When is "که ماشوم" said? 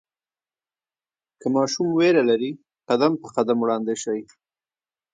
1.39-1.87